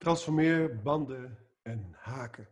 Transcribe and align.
Transformeer 0.00 0.82
banden 0.82 1.38
en 1.62 1.92
haken. 1.92 2.48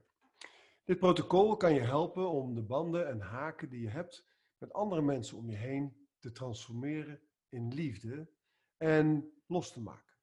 Dit 0.85 0.99
protocol 0.99 1.57
kan 1.57 1.75
je 1.75 1.81
helpen 1.81 2.31
om 2.31 2.55
de 2.55 2.63
banden 2.63 3.09
en 3.09 3.21
haken 3.21 3.69
die 3.69 3.81
je 3.81 3.89
hebt 3.89 4.27
met 4.59 4.73
andere 4.73 5.03
mensen 5.03 5.37
om 5.37 5.51
je 5.51 5.57
heen 5.57 6.09
te 6.19 6.33
transformeren 6.33 7.21
in 7.49 7.75
liefde 7.75 8.29
en 8.77 9.33
los 9.47 9.73
te 9.73 9.81
maken. 9.81 10.15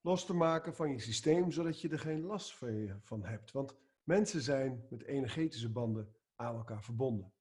Los 0.00 0.26
te 0.26 0.34
maken 0.34 0.74
van 0.74 0.90
je 0.90 1.00
systeem, 1.00 1.50
zodat 1.50 1.80
je 1.80 1.88
er 1.88 1.98
geen 1.98 2.22
last 2.22 2.56
van 3.02 3.24
hebt. 3.24 3.52
Want 3.52 3.76
mensen 4.04 4.42
zijn 4.42 4.86
met 4.90 5.04
energetische 5.04 5.72
banden 5.72 6.14
aan 6.36 6.56
elkaar 6.56 6.82
verbonden. 6.82 7.32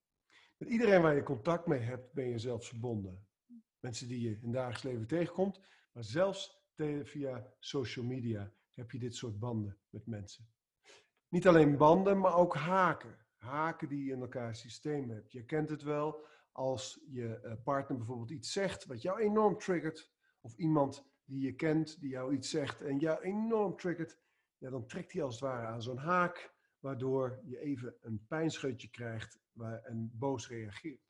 Met 0.58 0.70
iedereen 0.70 1.02
waar 1.02 1.16
je 1.16 1.24
contact 1.24 1.68
mee 1.68 1.80
hebt, 1.80 2.14
ben 2.14 2.30
je 2.30 2.40
zelfs 2.40 2.68
verbonden. 2.68 3.28
Mensen 3.80 4.08
die 4.08 4.22
je 4.22 4.30
in 4.30 4.40
het 4.42 4.54
dagelijks 4.54 4.84
leven 4.84 5.08
tegenkomt, 5.08 5.60
maar 5.92 6.04
zelfs 6.04 6.60
via 7.04 7.54
social 7.60 8.06
media 8.06 8.52
heb 8.82 8.92
je 8.92 9.00
dit 9.00 9.16
soort 9.16 9.40
banden 9.40 9.78
met 9.90 10.06
mensen. 10.06 10.50
Niet 11.28 11.48
alleen 11.48 11.78
banden, 11.78 12.20
maar 12.20 12.36
ook 12.36 12.56
haken. 12.56 13.18
Haken 13.38 13.88
die 13.90 14.06
je 14.06 14.12
in 14.12 14.22
elkaar 14.22 14.56
systeem 14.56 15.10
hebt. 15.10 15.32
Je 15.32 15.46
kent 15.46 15.70
het 15.70 15.82
wel 15.82 16.26
als 16.52 17.04
je 17.08 17.40
eh, 17.40 17.54
partner 17.64 17.98
bijvoorbeeld 17.98 18.32
iets 18.32 18.52
zegt 18.52 18.86
wat 18.86 19.02
jou 19.02 19.20
enorm 19.20 19.58
triggert. 19.58 20.12
Of 20.42 20.56
iemand 20.56 21.06
die 21.26 21.46
je 21.46 21.56
kent 21.56 22.00
die 22.00 22.10
jou 22.10 22.34
iets 22.34 22.50
zegt 22.50 22.82
en 22.82 22.98
jou 22.98 23.22
enorm 23.22 23.76
triggert. 23.76 24.20
Ja, 24.58 24.70
dan 24.70 24.88
trekt 24.88 25.12
hij 25.12 25.24
als 25.24 25.34
het 25.34 25.44
ware 25.44 25.68
aan 25.68 25.82
zo'n 25.82 25.98
haak, 25.98 26.54
waardoor 26.80 27.40
je 27.44 27.60
even 27.60 27.96
een 28.02 28.26
pijnscheutje 28.28 28.90
krijgt 28.90 29.40
en 29.84 30.12
boos 30.14 30.48
reageert. 30.48 31.10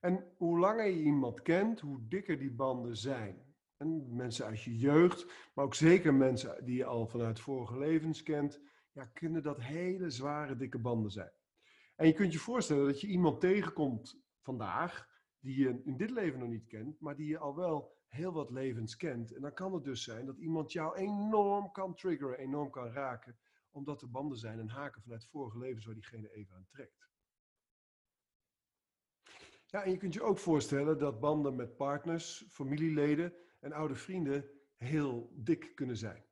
En 0.00 0.34
hoe 0.36 0.58
langer 0.58 0.86
je 0.86 1.02
iemand 1.02 1.42
kent, 1.42 1.80
hoe 1.80 2.08
dikker 2.08 2.38
die 2.38 2.52
banden 2.52 2.96
zijn. 2.96 3.49
En 3.80 4.16
mensen 4.16 4.46
uit 4.46 4.62
je 4.62 4.78
jeugd, 4.78 5.26
maar 5.54 5.64
ook 5.64 5.74
zeker 5.74 6.14
mensen 6.14 6.64
die 6.64 6.76
je 6.76 6.84
al 6.84 7.06
vanuit 7.06 7.40
vorige 7.40 7.78
levens 7.78 8.22
kent, 8.22 8.60
ja, 8.92 9.04
kunnen 9.04 9.42
dat 9.42 9.60
hele 9.60 10.10
zware, 10.10 10.56
dikke 10.56 10.78
banden 10.78 11.10
zijn. 11.10 11.32
En 11.96 12.06
je 12.06 12.12
kunt 12.12 12.32
je 12.32 12.38
voorstellen 12.38 12.86
dat 12.86 13.00
je 13.00 13.06
iemand 13.06 13.40
tegenkomt 13.40 14.22
vandaag, 14.40 15.08
die 15.38 15.58
je 15.58 15.80
in 15.84 15.96
dit 15.96 16.10
leven 16.10 16.38
nog 16.38 16.48
niet 16.48 16.66
kent, 16.66 17.00
maar 17.00 17.16
die 17.16 17.26
je 17.26 17.38
al 17.38 17.56
wel 17.56 17.96
heel 18.06 18.32
wat 18.32 18.50
levens 18.50 18.96
kent. 18.96 19.34
En 19.34 19.40
dan 19.40 19.54
kan 19.54 19.74
het 19.74 19.84
dus 19.84 20.02
zijn 20.02 20.26
dat 20.26 20.38
iemand 20.38 20.72
jou 20.72 20.96
enorm 20.96 21.72
kan 21.72 21.94
triggeren, 21.94 22.38
enorm 22.38 22.70
kan 22.70 22.92
raken, 22.92 23.38
omdat 23.70 24.02
er 24.02 24.10
banden 24.10 24.38
zijn 24.38 24.58
en 24.58 24.68
haken 24.68 25.02
vanuit 25.02 25.26
vorige 25.26 25.58
levens 25.58 25.84
waar 25.84 25.94
diegene 25.94 26.32
even 26.32 26.56
aan 26.56 26.66
trekt. 26.66 27.08
Ja, 29.66 29.82
en 29.82 29.90
je 29.90 29.96
kunt 29.96 30.14
je 30.14 30.22
ook 30.22 30.38
voorstellen 30.38 30.98
dat 30.98 31.20
banden 31.20 31.56
met 31.56 31.76
partners, 31.76 32.44
familieleden, 32.48 33.34
en 33.60 33.72
oude 33.72 33.94
vrienden 33.94 34.50
heel 34.76 35.32
dik 35.34 35.72
kunnen 35.74 35.96
zijn. 35.96 36.24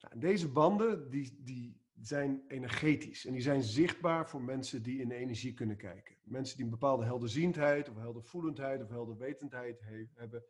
Nou, 0.00 0.18
deze 0.18 0.52
banden 0.52 1.10
die, 1.10 1.40
die 1.42 1.80
zijn 2.00 2.44
energetisch 2.48 3.26
en 3.26 3.32
die 3.32 3.42
zijn 3.42 3.62
zichtbaar 3.62 4.28
voor 4.28 4.42
mensen 4.42 4.82
die 4.82 5.00
in 5.00 5.10
energie 5.10 5.54
kunnen 5.54 5.76
kijken. 5.76 6.16
Mensen 6.22 6.56
die 6.56 6.64
een 6.64 6.70
bepaalde 6.70 7.04
helderziendheid 7.04 7.88
of 7.88 7.96
heldervoelendheid 7.96 8.82
of 8.82 8.88
helderwetendheid 8.88 9.80
hebben, 10.14 10.44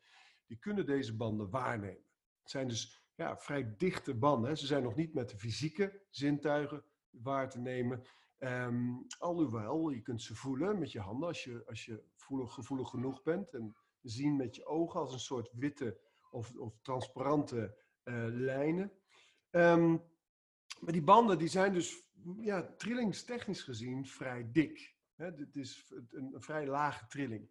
die 0.46 0.58
kunnen 0.58 0.86
deze 0.86 1.16
banden 1.16 1.50
waarnemen. 1.50 2.04
Het 2.40 2.50
zijn 2.50 2.68
dus 2.68 3.10
ja, 3.14 3.36
vrij 3.36 3.74
dichte 3.76 4.14
banden. 4.14 4.58
Ze 4.58 4.66
zijn 4.66 4.82
nog 4.82 4.94
niet 4.94 5.14
met 5.14 5.28
de 5.28 5.38
fysieke 5.38 6.00
zintuigen 6.10 6.84
waar 7.10 7.50
te 7.50 7.58
nemen. 7.58 8.02
Um, 8.38 9.06
alhoewel, 9.18 9.90
je 9.90 10.00
kunt 10.00 10.22
ze 10.22 10.34
voelen 10.34 10.78
met 10.78 10.92
je 10.92 11.00
handen 11.00 11.28
als 11.28 11.44
je, 11.44 11.62
als 11.66 11.84
je 11.84 12.02
gevoelig 12.46 12.88
genoeg 12.88 13.22
bent. 13.22 13.54
En 13.54 13.76
zien 14.02 14.36
met 14.36 14.56
je 14.56 14.66
ogen 14.66 15.00
als 15.00 15.12
een 15.12 15.20
soort 15.20 15.50
witte 15.52 16.00
of, 16.30 16.56
of 16.56 16.78
transparante 16.82 17.76
uh, 18.04 18.26
lijnen. 18.28 18.92
Um, 19.50 20.02
maar 20.80 20.92
die 20.92 21.02
banden 21.02 21.38
die 21.38 21.48
zijn 21.48 21.72
dus 21.72 22.06
ja, 22.40 22.74
trillingstechnisch 22.76 23.62
gezien 23.62 24.06
vrij 24.06 24.50
dik. 24.52 24.96
Het 25.14 25.56
is 25.56 25.92
een, 26.10 26.34
vrij 26.36 26.66
lage 26.66 27.06
trilling. 27.06 27.50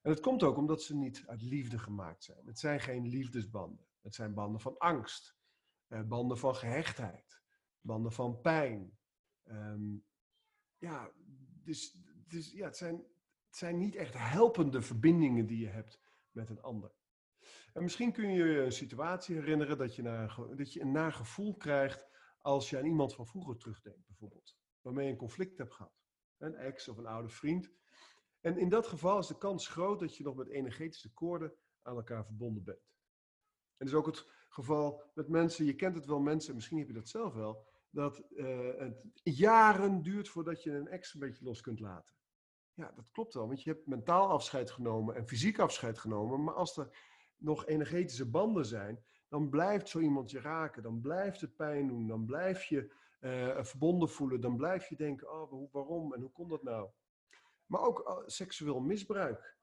En 0.00 0.10
het 0.10 0.20
komt 0.20 0.42
ook 0.42 0.56
omdat 0.56 0.82
ze 0.82 0.96
niet 0.96 1.22
uit 1.26 1.42
liefde 1.42 1.78
gemaakt 1.78 2.24
zijn. 2.24 2.46
Het 2.46 2.58
zijn 2.58 2.80
geen 2.80 3.08
liefdesbanden. 3.08 3.86
Het 4.00 4.14
zijn 4.14 4.34
banden 4.34 4.60
van 4.60 4.78
angst, 4.78 5.36
uh, 5.88 6.02
banden 6.02 6.38
van 6.38 6.54
gehechtheid, 6.54 7.42
banden 7.80 8.12
van 8.12 8.40
pijn. 8.40 8.98
Um, 9.44 10.04
ja, 10.78 11.12
dus, 11.62 11.98
dus 12.26 12.52
ja, 12.52 12.64
het 12.64 12.76
zijn 12.76 13.04
zijn 13.56 13.78
niet 13.78 13.94
echt 13.94 14.14
helpende 14.14 14.82
verbindingen 14.82 15.46
die 15.46 15.58
je 15.58 15.68
hebt 15.68 16.00
met 16.30 16.50
een 16.50 16.62
ander. 16.62 16.92
En 17.72 17.82
misschien 17.82 18.12
kun 18.12 18.30
je 18.30 18.44
je 18.44 18.60
een 18.60 18.72
situatie 18.72 19.34
herinneren 19.34 19.78
dat 19.78 19.94
je, 19.94 20.02
naar, 20.02 20.36
dat 20.56 20.72
je 20.72 20.80
een 20.80 20.92
nagevoel 20.92 21.56
krijgt 21.56 22.06
als 22.40 22.70
je 22.70 22.78
aan 22.78 22.84
iemand 22.84 23.14
van 23.14 23.26
vroeger 23.26 23.56
terugdenkt, 23.56 24.06
bijvoorbeeld. 24.06 24.56
Waarmee 24.80 25.04
je 25.04 25.10
een 25.10 25.18
conflict 25.18 25.58
hebt 25.58 25.72
gehad. 25.72 26.00
Een 26.38 26.54
ex 26.54 26.88
of 26.88 26.96
een 26.96 27.06
oude 27.06 27.28
vriend. 27.28 27.70
En 28.40 28.58
in 28.58 28.68
dat 28.68 28.86
geval 28.86 29.18
is 29.18 29.26
de 29.26 29.38
kans 29.38 29.68
groot 29.68 30.00
dat 30.00 30.16
je 30.16 30.24
nog 30.24 30.34
met 30.36 30.48
energetische 30.48 31.12
koorden 31.12 31.52
aan 31.82 31.96
elkaar 31.96 32.24
verbonden 32.24 32.64
bent. 32.64 32.88
En 33.76 33.86
is 33.86 33.94
ook 33.94 34.06
het 34.06 34.26
geval 34.48 35.02
met 35.14 35.28
mensen, 35.28 35.64
je 35.64 35.74
kent 35.74 35.94
het 35.94 36.06
wel 36.06 36.20
mensen, 36.20 36.54
misschien 36.54 36.78
heb 36.78 36.86
je 36.86 36.92
dat 36.92 37.08
zelf 37.08 37.34
wel, 37.34 37.66
dat 37.90 38.22
uh, 38.30 38.78
het 38.78 39.10
jaren 39.22 40.02
duurt 40.02 40.28
voordat 40.28 40.62
je 40.62 40.70
een 40.70 40.88
ex 40.88 41.14
een 41.14 41.20
beetje 41.20 41.44
los 41.44 41.60
kunt 41.60 41.80
laten. 41.80 42.14
Ja, 42.78 42.92
dat 42.96 43.10
klopt 43.10 43.34
wel, 43.34 43.46
want 43.46 43.62
je 43.62 43.70
hebt 43.70 43.86
mentaal 43.86 44.28
afscheid 44.28 44.70
genomen 44.70 45.14
en 45.14 45.28
fysiek 45.28 45.58
afscheid 45.58 45.98
genomen. 45.98 46.44
Maar 46.44 46.54
als 46.54 46.76
er 46.76 46.88
nog 47.36 47.66
energetische 47.66 48.30
banden 48.30 48.66
zijn, 48.66 49.04
dan 49.28 49.48
blijft 49.48 49.88
zo 49.88 49.98
iemand 49.98 50.30
je 50.30 50.40
raken. 50.40 50.82
Dan 50.82 51.00
blijft 51.00 51.40
het 51.40 51.56
pijn 51.56 51.88
doen. 51.88 52.06
Dan 52.06 52.24
blijf 52.24 52.64
je 52.64 52.92
uh, 53.20 53.64
verbonden 53.64 54.08
voelen. 54.08 54.40
Dan 54.40 54.56
blijf 54.56 54.88
je 54.88 54.96
denken, 54.96 55.32
oh, 55.32 55.72
waarom 55.72 56.14
en 56.14 56.20
hoe 56.20 56.30
komt 56.30 56.50
dat 56.50 56.62
nou? 56.62 56.88
Maar 57.66 57.80
ook 57.80 58.08
uh, 58.08 58.16
seksueel 58.26 58.80
misbruik. 58.80 59.56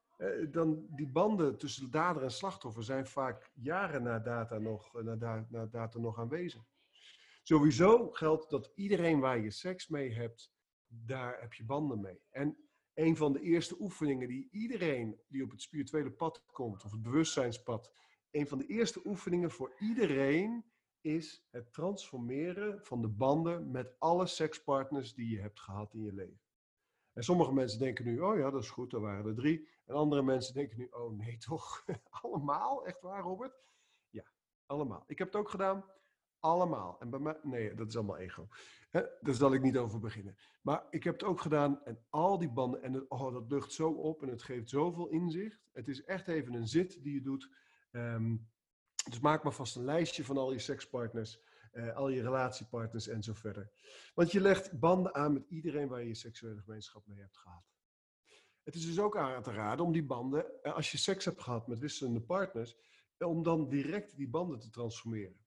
Dan 0.50 0.86
die 0.88 1.08
banden 1.08 1.58
tussen 1.58 1.90
dader 1.90 2.22
en 2.22 2.30
slachtoffer 2.30 2.84
zijn 2.84 3.06
vaak 3.06 3.50
jaren 3.54 4.02
na 4.02 4.18
data 4.18 4.58
nog, 4.58 4.90
da 4.90 5.46
na 5.48 5.66
data 5.66 5.98
nog 5.98 6.18
aanwezig. 6.18 6.62
Sowieso 7.42 8.10
geldt 8.10 8.50
dat 8.50 8.72
iedereen 8.74 9.20
waar 9.20 9.38
je 9.38 9.50
seks 9.50 9.88
mee 9.88 10.14
hebt, 10.14 10.52
daar 10.86 11.40
heb 11.40 11.52
je 11.52 11.64
banden 11.64 12.00
mee. 12.00 12.20
En 12.30 12.65
een 12.96 13.16
van 13.16 13.32
de 13.32 13.40
eerste 13.40 13.80
oefeningen 13.80 14.28
die 14.28 14.48
iedereen 14.50 15.20
die 15.28 15.42
op 15.42 15.50
het 15.50 15.62
spirituele 15.62 16.10
pad 16.10 16.44
komt, 16.46 16.84
of 16.84 16.90
het 16.90 17.02
bewustzijnspad, 17.02 17.92
een 18.30 18.48
van 18.48 18.58
de 18.58 18.66
eerste 18.66 19.00
oefeningen 19.04 19.50
voor 19.50 19.74
iedereen 19.78 20.64
is 21.00 21.46
het 21.50 21.72
transformeren 21.72 22.84
van 22.84 23.00
de 23.00 23.08
banden 23.08 23.70
met 23.70 23.94
alle 23.98 24.26
sekspartners 24.26 25.14
die 25.14 25.30
je 25.30 25.40
hebt 25.40 25.60
gehad 25.60 25.94
in 25.94 26.02
je 26.02 26.12
leven. 26.12 26.40
En 27.12 27.22
sommige 27.22 27.52
mensen 27.52 27.78
denken 27.78 28.04
nu, 28.04 28.20
oh 28.20 28.36
ja, 28.36 28.50
dat 28.50 28.62
is 28.62 28.70
goed, 28.70 28.92
er 28.92 29.00
waren 29.00 29.26
er 29.26 29.34
drie. 29.34 29.68
En 29.84 29.94
andere 29.94 30.22
mensen 30.22 30.54
denken 30.54 30.78
nu, 30.78 30.86
oh 30.90 31.18
nee 31.18 31.38
toch, 31.48 31.84
allemaal? 32.10 32.86
Echt 32.86 33.00
waar, 33.00 33.22
Robert? 33.22 33.60
Ja, 34.10 34.24
allemaal. 34.66 35.04
Ik 35.06 35.18
heb 35.18 35.26
het 35.26 35.36
ook 35.36 35.50
gedaan. 35.50 35.84
Allemaal. 36.46 36.96
En 37.00 37.10
bij 37.10 37.18
mij, 37.18 37.38
nee, 37.42 37.74
dat 37.74 37.88
is 37.88 37.96
allemaal 37.96 38.16
ego. 38.16 38.48
Hè? 38.90 39.02
Daar 39.20 39.34
zal 39.34 39.54
ik 39.54 39.62
niet 39.62 39.76
over 39.76 40.00
beginnen. 40.00 40.36
Maar 40.62 40.86
ik 40.90 41.04
heb 41.04 41.12
het 41.12 41.24
ook 41.24 41.40
gedaan 41.40 41.84
en 41.84 42.04
al 42.08 42.38
die 42.38 42.50
banden, 42.50 42.82
en 42.82 43.10
oh, 43.10 43.32
dat 43.32 43.50
lucht 43.50 43.72
zo 43.72 43.90
op 43.90 44.22
en 44.22 44.28
het 44.28 44.42
geeft 44.42 44.68
zoveel 44.68 45.08
inzicht. 45.08 45.68
Het 45.72 45.88
is 45.88 46.04
echt 46.04 46.28
even 46.28 46.54
een 46.54 46.68
zit 46.68 47.02
die 47.02 47.14
je 47.14 47.20
doet. 47.20 47.50
Um, 47.90 48.48
dus 49.10 49.20
maak 49.20 49.42
maar 49.42 49.52
vast 49.52 49.76
een 49.76 49.84
lijstje 49.84 50.24
van 50.24 50.36
al 50.36 50.52
je 50.52 50.58
sekspartners, 50.58 51.40
uh, 51.72 51.96
al 51.96 52.08
je 52.08 52.22
relatiepartners 52.22 53.08
en 53.08 53.22
zo 53.22 53.32
verder. 53.34 53.70
Want 54.14 54.32
je 54.32 54.40
legt 54.40 54.78
banden 54.78 55.14
aan 55.14 55.32
met 55.32 55.46
iedereen 55.48 55.88
waar 55.88 56.04
je 56.04 56.14
seksuele 56.14 56.60
gemeenschap 56.60 57.06
mee 57.06 57.20
hebt 57.20 57.36
gehad. 57.36 57.64
Het 58.62 58.74
is 58.74 58.86
dus 58.86 58.98
ook 58.98 59.16
aan 59.16 59.42
te 59.42 59.52
raden 59.52 59.84
om 59.84 59.92
die 59.92 60.06
banden, 60.06 60.62
eh, 60.62 60.74
als 60.74 60.90
je 60.92 60.98
seks 60.98 61.24
hebt 61.24 61.42
gehad 61.42 61.66
met 61.66 61.78
wisselende 61.78 62.20
partners, 62.20 62.76
om 63.18 63.42
dan 63.42 63.68
direct 63.68 64.16
die 64.16 64.28
banden 64.28 64.58
te 64.58 64.70
transformeren. 64.70 65.45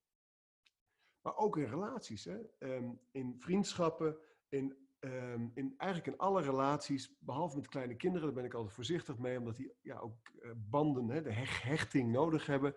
Maar 1.21 1.37
ook 1.37 1.57
in 1.57 1.65
relaties, 1.65 2.25
hè? 2.25 2.37
Ehm, 2.57 2.89
in 3.11 3.35
vriendschappen, 3.39 4.17
in, 4.49 4.75
ehm, 4.99 5.47
in 5.53 5.73
eigenlijk 5.77 6.13
in 6.13 6.17
alle 6.23 6.41
relaties, 6.41 7.17
behalve 7.19 7.55
met 7.55 7.67
kleine 7.67 7.95
kinderen, 7.95 8.25
daar 8.25 8.35
ben 8.35 8.45
ik 8.45 8.53
altijd 8.53 8.73
voorzichtig 8.73 9.17
mee, 9.17 9.37
omdat 9.37 9.55
die 9.55 9.73
ja, 9.81 9.97
ook 9.97 10.15
uh, 10.41 10.51
banden, 10.55 11.09
hè, 11.09 11.21
de 11.21 11.33
hechting 11.33 12.11
nodig 12.11 12.45
hebben. 12.45 12.75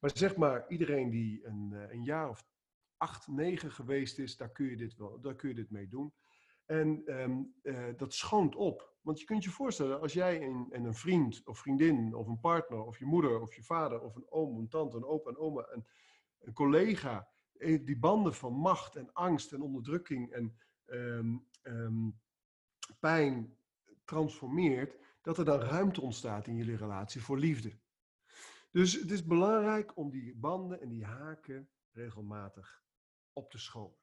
Maar 0.00 0.10
zeg 0.14 0.36
maar, 0.36 0.68
iedereen 0.68 1.10
die 1.10 1.46
een, 1.46 1.70
uh, 1.72 1.92
een 1.92 2.04
jaar 2.04 2.28
of 2.28 2.44
acht, 2.96 3.28
negen 3.28 3.72
geweest 3.72 4.18
is, 4.18 4.36
daar 4.36 4.50
kun 4.50 4.66
je 4.66 4.76
dit, 4.76 4.96
wel, 4.96 5.20
daar 5.20 5.34
kun 5.34 5.48
je 5.48 5.54
dit 5.54 5.70
mee 5.70 5.88
doen. 5.88 6.12
En 6.66 7.02
um, 7.20 7.54
uh, 7.62 7.86
dat 7.96 8.14
schoont 8.14 8.54
op. 8.54 8.94
Want 9.00 9.20
je 9.20 9.24
kunt 9.24 9.44
je 9.44 9.50
voorstellen, 9.50 10.00
als 10.00 10.12
jij 10.12 10.42
en, 10.42 10.66
en, 10.70 10.84
een 10.84 10.94
vriend 10.94 11.42
of 11.44 11.58
vriendin 11.58 12.14
of 12.14 12.26
een 12.26 12.40
partner 12.40 12.84
of 12.84 12.98
je 12.98 13.04
moeder 13.04 13.40
of 13.40 13.54
je 13.54 13.62
vader 13.62 14.00
of 14.00 14.16
een 14.16 14.30
oom, 14.30 14.58
een 14.58 14.68
tante, 14.68 14.96
een 14.96 15.04
opa, 15.04 15.30
een 15.30 15.38
oma, 15.38 15.66
een, 15.70 15.86
een 16.38 16.52
collega 16.52 17.18
eh, 17.18 17.26
die 17.58 17.98
banden 17.98 18.34
van 18.34 18.52
macht 18.52 18.96
en 18.96 19.12
angst 19.12 19.52
en 19.52 19.62
onderdrukking 19.62 20.32
en 20.32 20.58
um, 20.86 21.46
um, 21.62 22.20
pijn 23.00 23.56
transformeert, 24.04 24.96
dat 25.22 25.38
er 25.38 25.44
dan 25.44 25.60
ruimte 25.60 26.00
ontstaat 26.00 26.46
in 26.46 26.56
jullie 26.56 26.76
relatie 26.76 27.22
voor 27.22 27.38
liefde. 27.38 27.78
Dus 28.70 28.92
het 28.92 29.10
is 29.10 29.24
belangrijk 29.24 29.96
om 29.96 30.10
die 30.10 30.34
banden 30.34 30.80
en 30.80 30.88
die 30.88 31.04
haken 31.04 31.68
regelmatig 31.92 32.84
op 33.32 33.50
te 33.50 33.58
schonen. 33.58 33.98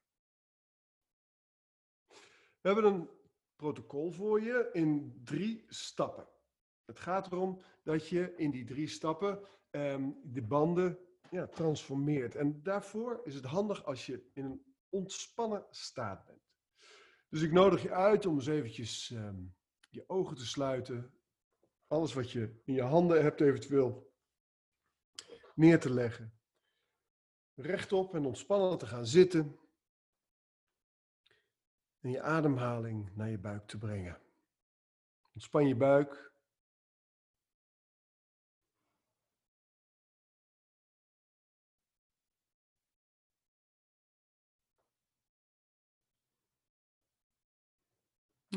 We 2.60 2.70
hebben 2.70 2.84
een 2.84 3.08
protocol 3.56 4.12
voor 4.12 4.40
je 4.40 4.68
in 4.72 5.20
drie 5.24 5.64
stappen. 5.68 6.28
Het 6.84 6.98
gaat 6.98 7.32
erom 7.32 7.60
dat 7.82 8.08
je 8.08 8.36
in 8.36 8.50
die 8.50 8.64
drie 8.64 8.86
stappen 8.88 9.40
ehm, 9.70 10.10
de 10.22 10.42
banden 10.42 10.98
ja, 11.34 11.46
transformeert. 11.46 12.34
En 12.34 12.62
daarvoor 12.62 13.20
is 13.24 13.34
het 13.34 13.44
handig 13.44 13.84
als 13.84 14.06
je 14.06 14.30
in 14.32 14.44
een 14.44 14.74
ontspannen 14.88 15.66
staat 15.70 16.24
bent. 16.24 16.42
Dus 17.28 17.42
ik 17.42 17.52
nodig 17.52 17.82
je 17.82 17.92
uit 17.92 18.26
om 18.26 18.34
eens 18.34 18.46
eventjes 18.46 19.10
ehm, 19.10 19.42
je 19.90 20.08
ogen 20.08 20.36
te 20.36 20.46
sluiten. 20.46 21.18
Alles 21.86 22.14
wat 22.14 22.30
je 22.30 22.60
in 22.64 22.74
je 22.74 22.82
handen 22.82 23.22
hebt 23.22 23.40
eventueel 23.40 24.12
neer 25.54 25.80
te 25.80 25.92
leggen. 25.92 26.38
Rechtop 27.54 28.14
en 28.14 28.24
ontspannen 28.24 28.78
te 28.78 28.86
gaan 28.86 29.06
zitten. 29.06 29.58
En 32.00 32.10
je 32.10 32.22
ademhaling 32.22 33.16
naar 33.16 33.30
je 33.30 33.38
buik 33.38 33.66
te 33.66 33.78
brengen. 33.78 34.20
Ontspan 35.32 35.68
je 35.68 35.76
buik. 35.76 36.33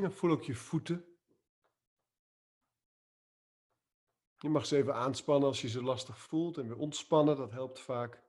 Voel 0.06 0.32
ook 0.32 0.44
je 0.44 0.56
voeten. 0.56 1.18
Je 4.38 4.50
mag 4.50 4.66
ze 4.66 4.78
even 4.78 4.96
aanspannen 4.96 5.48
als 5.48 5.62
je 5.62 5.70
ze 5.70 5.84
lastig 5.84 6.20
voelt 6.20 6.58
en 6.58 6.68
weer 6.68 6.78
ontspannen, 6.78 7.36
dat 7.36 7.52
helpt 7.52 7.80
vaak. 7.80 8.24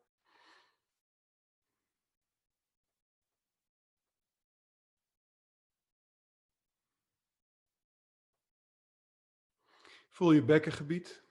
Voel 10.08 10.32
je 10.32 10.44
bekkengebied. 10.44 11.26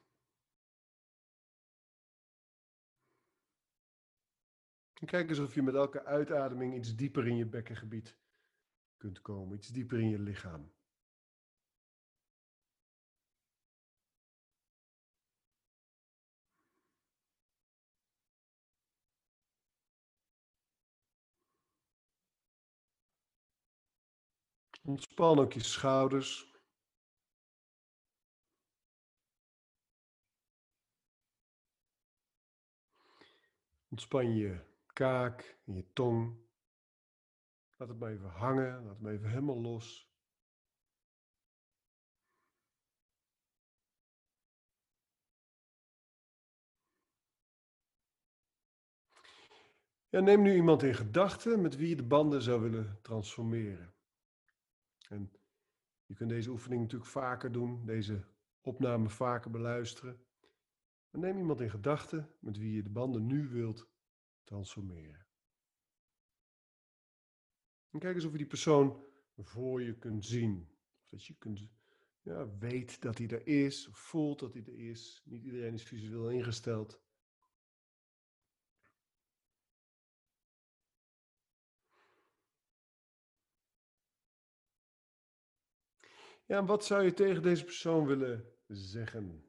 En 4.94 5.07
kijk 5.07 5.30
eens 5.30 5.39
of 5.39 5.54
je 5.54 5.62
met 5.62 5.75
elke 5.75 6.06
uitademing 6.06 6.75
iets 6.75 6.95
dieper 6.95 7.28
in 7.28 7.36
je 7.36 7.45
bekkengebied 7.45 8.18
kunt 8.97 9.21
komen, 9.21 9.57
iets 9.57 9.67
dieper 9.67 9.99
in 9.99 10.09
je 10.09 10.19
lichaam. 10.19 10.71
Ontspan 24.88 25.39
ook 25.39 25.53
je 25.53 25.63
schouders. 25.63 26.55
Ontspan 33.89 34.35
je 34.35 34.59
kaak 34.93 35.57
en 35.65 35.73
je 35.75 35.93
tong. 35.93 36.46
Laat 37.77 37.89
het 37.89 38.00
maar 38.00 38.12
even 38.12 38.29
hangen, 38.29 38.83
laat 38.83 38.97
hem 38.97 39.07
even 39.07 39.29
helemaal 39.29 39.62
los. 39.62 40.07
Ja, 50.09 50.19
neem 50.19 50.41
nu 50.41 50.56
iemand 50.56 50.83
in 50.83 50.95
gedachten 50.95 51.62
met 51.62 51.75
wie 51.75 51.89
je 51.89 51.95
de 51.95 52.03
banden 52.03 52.41
zou 52.41 52.62
willen 52.62 53.00
transformeren. 53.01 53.94
En 55.09 55.31
je 56.06 56.15
kunt 56.15 56.29
deze 56.29 56.50
oefening 56.50 56.81
natuurlijk 56.81 57.09
vaker 57.12 57.51
doen, 57.51 57.85
deze 57.85 58.25
opname 58.62 59.09
vaker 59.09 59.51
beluisteren. 59.51 60.25
Maar 61.09 61.21
neem 61.21 61.38
iemand 61.38 61.62
in 61.62 61.69
gedachten 61.69 62.35
met 62.39 62.57
wie 62.57 62.75
je 62.75 62.83
de 62.83 62.89
banden 62.89 63.25
nu 63.25 63.50
wilt 63.50 63.89
transformeren. 64.44 65.26
En 67.92 68.00
kijk 68.00 68.16
eens 68.16 68.25
of 68.25 68.31
je 68.31 68.38
die 68.38 68.48
persoon 68.48 69.06
voor 69.38 69.81
je 69.81 69.98
kunt 69.98 70.25
zien. 70.25 70.69
Of 71.04 71.10
dat 71.10 71.25
je 71.25 71.36
kunt, 71.38 71.68
ja, 72.22 72.57
weet 72.57 73.01
dat 73.01 73.18
hij 73.18 73.28
er 73.28 73.48
is, 73.48 73.88
voelt 73.92 74.39
dat 74.39 74.54
hij 74.54 74.63
er 74.66 74.80
is. 74.89 75.22
Niet 75.25 75.44
iedereen 75.44 75.74
is 75.74 75.84
visueel 75.84 76.30
ingesteld. 76.30 77.01
Ja, 86.45 86.57
en 86.57 86.66
wat 86.66 86.86
zou 86.86 87.04
je 87.04 87.13
tegen 87.13 87.42
deze 87.42 87.63
persoon 87.63 88.06
willen 88.06 88.54
zeggen? 88.68 89.45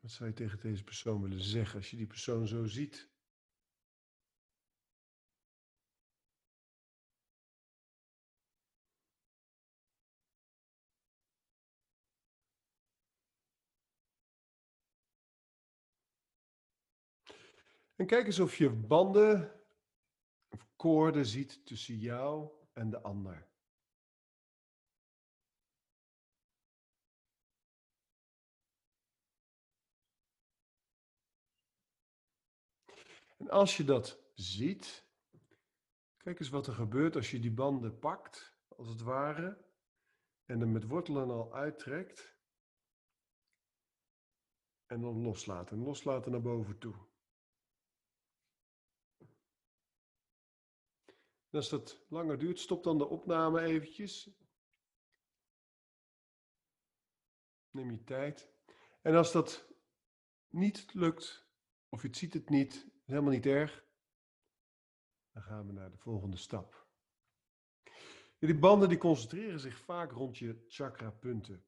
Wat 0.00 0.10
zou 0.10 0.28
je 0.28 0.34
tegen 0.34 0.60
deze 0.60 0.84
persoon 0.84 1.22
willen 1.22 1.40
zeggen 1.40 1.76
als 1.76 1.90
je 1.90 1.96
die 1.96 2.06
persoon 2.06 2.46
zo 2.46 2.64
ziet? 2.64 3.08
En 17.96 18.06
kijk 18.06 18.26
eens 18.26 18.38
of 18.38 18.56
je 18.56 18.70
banden 18.70 19.60
of 20.48 20.66
koorden 20.76 21.26
ziet 21.26 21.66
tussen 21.66 21.98
jou 21.98 22.50
en 22.72 22.90
de 22.90 23.02
ander. 23.02 23.48
En 33.36 33.50
als 33.50 33.76
je 33.76 33.84
dat 33.84 34.18
ziet, 34.34 35.04
kijk 36.16 36.40
eens 36.40 36.48
wat 36.48 36.66
er 36.66 36.72
gebeurt 36.72 37.16
als 37.16 37.30
je 37.30 37.40
die 37.40 37.52
banden 37.52 37.98
pakt, 37.98 38.58
als 38.68 38.88
het 38.88 39.00
ware, 39.00 39.64
en 40.44 40.60
er 40.60 40.68
met 40.68 40.86
wortelen 40.86 41.30
al 41.30 41.54
uittrekt. 41.54 42.34
En 44.86 45.00
dan 45.00 45.22
loslaten. 45.22 45.76
En 45.76 45.82
loslaten 45.82 46.32
naar 46.32 46.42
boven 46.42 46.78
toe. 46.78 46.94
En 51.50 51.58
als 51.58 51.68
dat 51.68 52.04
langer 52.08 52.38
duurt, 52.38 52.58
stop 52.58 52.84
dan 52.84 52.98
de 52.98 53.08
opname 53.08 53.60
eventjes. 53.60 54.30
Neem 57.70 57.90
je 57.90 58.04
tijd. 58.04 58.50
En 59.02 59.14
als 59.14 59.32
dat 59.32 59.72
niet 60.48 60.94
lukt, 60.94 61.48
of 61.88 62.02
je 62.02 62.08
ziet 62.10 62.34
het 62.34 62.48
niet, 62.48 62.90
helemaal 63.04 63.30
niet 63.30 63.46
erg. 63.46 63.84
Dan 65.32 65.42
gaan 65.42 65.66
we 65.66 65.72
naar 65.72 65.90
de 65.90 65.98
volgende 65.98 66.36
stap. 66.36 66.86
Die 68.38 68.58
banden 68.58 68.88
die 68.88 68.98
concentreren 68.98 69.60
zich 69.60 69.78
vaak 69.78 70.12
rond 70.12 70.38
je 70.38 70.64
chakra-punten. 70.68 71.64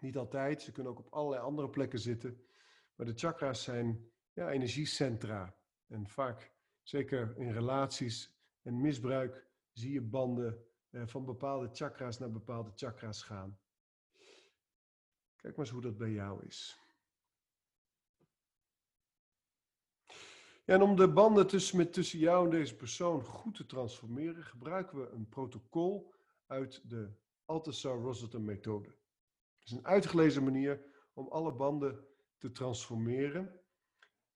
Niet 0.00 0.16
altijd, 0.16 0.62
ze 0.62 0.72
kunnen 0.72 0.92
ook 0.92 0.98
op 0.98 1.12
allerlei 1.12 1.42
andere 1.42 1.70
plekken 1.70 1.98
zitten. 1.98 2.46
Maar 2.94 3.06
de 3.06 3.14
chakra's 3.14 3.62
zijn 3.62 4.10
ja, 4.32 4.50
energiecentra. 4.50 5.56
En 5.86 6.08
vaak, 6.08 6.52
zeker 6.88 7.34
in 7.36 7.52
relaties, 7.52 8.36
en 8.62 8.80
misbruik 8.80 9.46
zie 9.72 9.92
je 9.92 10.00
banden 10.00 10.64
eh, 10.90 11.02
van 11.06 11.24
bepaalde 11.24 11.68
chakra's 11.72 12.18
naar 12.18 12.30
bepaalde 12.30 12.70
chakra's 12.74 13.22
gaan. 13.22 13.58
Kijk 15.36 15.56
maar 15.56 15.64
eens 15.64 15.74
hoe 15.74 15.82
dat 15.82 15.96
bij 15.96 16.10
jou 16.10 16.46
is. 16.46 16.78
en 20.64 20.82
om 20.82 20.96
de 20.96 21.08
banden 21.08 21.46
tussen, 21.46 21.76
met, 21.76 21.92
tussen 21.92 22.18
jou 22.18 22.44
en 22.44 22.50
deze 22.50 22.76
persoon 22.76 23.24
goed 23.24 23.54
te 23.54 23.66
transformeren, 23.66 24.42
gebruiken 24.42 25.00
we 25.00 25.08
een 25.08 25.28
protocol 25.28 26.14
uit 26.46 26.90
de 26.90 27.10
Althusser-Rossiter 27.44 28.40
methode. 28.40 28.88
Het 29.58 29.64
is 29.64 29.70
een 29.70 29.86
uitgelezen 29.86 30.44
manier 30.44 30.82
om 31.12 31.28
alle 31.28 31.52
banden 31.52 32.06
te 32.38 32.52
transformeren. 32.52 33.60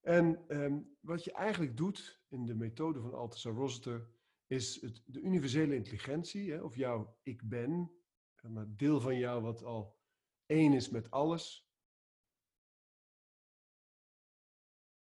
En 0.02 0.48
ehm, 0.48 0.80
wat 1.00 1.24
je 1.24 1.32
eigenlijk 1.32 1.76
doet 1.76 2.22
in 2.28 2.46
de 2.46 2.54
methode 2.54 3.00
van 3.00 3.14
Althusser-Rossiter 3.14 4.08
is 4.46 4.80
het, 4.80 5.02
de 5.06 5.20
universele 5.20 5.74
intelligentie, 5.74 6.52
hè, 6.52 6.62
of 6.62 6.76
jouw 6.76 7.18
ik 7.22 7.48
ben, 7.48 7.92
een 8.36 8.76
deel 8.76 9.00
van 9.00 9.18
jou 9.18 9.42
wat 9.42 9.62
al 9.62 9.98
één 10.46 10.72
is 10.72 10.88
met 10.88 11.10
alles. 11.10 11.70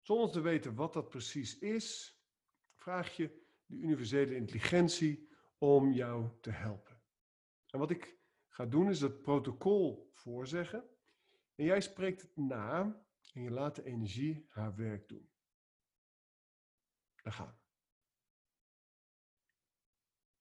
Zonder 0.01 0.31
te 0.31 0.41
weten 0.41 0.75
wat 0.75 0.93
dat 0.93 1.09
precies 1.09 1.59
is, 1.59 2.17
vraag 2.75 3.15
je 3.15 3.41
de 3.65 3.75
universele 3.75 4.35
intelligentie 4.35 5.29
om 5.57 5.91
jou 5.91 6.29
te 6.41 6.51
helpen. 6.51 7.01
En 7.69 7.79
wat 7.79 7.91
ik 7.91 8.17
ga 8.47 8.65
doen 8.65 8.89
is 8.89 9.01
het 9.01 9.21
protocol 9.21 10.09
voorzeggen. 10.13 10.89
En 11.55 11.65
jij 11.65 11.81
spreekt 11.81 12.21
het 12.21 12.35
na 12.35 13.02
en 13.33 13.41
je 13.41 13.51
laat 13.51 13.75
de 13.75 13.83
energie 13.83 14.45
haar 14.49 14.75
werk 14.75 15.07
doen. 15.07 15.29
Daar 17.21 17.33
gaan 17.33 17.47
we. 17.47 17.61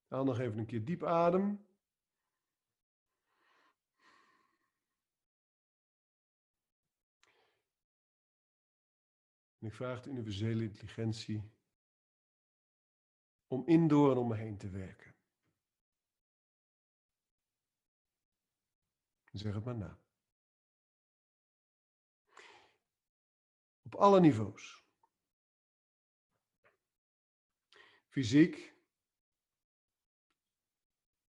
Haal 0.06 0.24
nog 0.24 0.38
even 0.38 0.58
een 0.58 0.66
keer 0.66 0.84
diep 0.84 1.04
adem. 1.04 1.66
En 9.58 9.68
ik 9.68 9.74
vraag 9.74 10.02
de 10.02 10.10
universele 10.10 10.62
intelligentie 10.62 11.50
om 13.46 13.66
in, 13.66 13.88
door 13.88 14.10
en 14.10 14.16
om 14.16 14.28
me 14.28 14.36
heen 14.36 14.58
te 14.58 14.70
werken. 14.70 15.14
Zeg 19.32 19.54
het 19.54 19.64
maar 19.64 19.76
na. 19.76 20.01
Op 23.92 24.00
alle 24.00 24.20
niveaus. 24.20 24.84
Fysiek, 28.08 28.74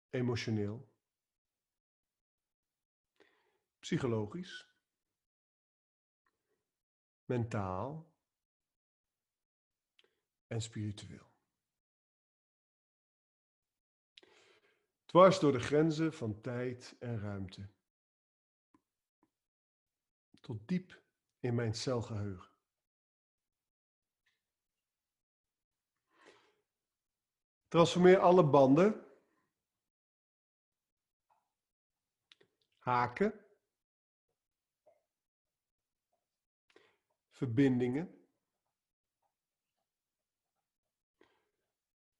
emotioneel, 0.10 0.92
psychologisch, 3.80 4.76
mentaal 7.26 8.14
en 10.48 10.62
spiritueel. 10.62 11.32
Dwars 15.06 15.40
door 15.40 15.52
de 15.52 15.60
grenzen 15.60 16.14
van 16.14 16.42
tijd 16.42 16.96
en 17.00 17.20
ruimte. 17.20 17.70
Tot 20.40 20.68
diep 20.68 21.02
in 21.40 21.56
mijn 21.56 21.74
celgeheugen. 21.74 22.51
Transformeer 27.72 28.20
alle 28.20 28.50
banden, 28.50 29.06
haken, 32.78 33.46
verbindingen, 37.30 38.28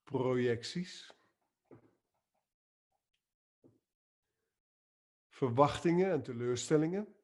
projecties, 0.04 1.14
verwachtingen 5.30 6.12
en 6.12 6.24
teleurstellingen. 6.24 7.16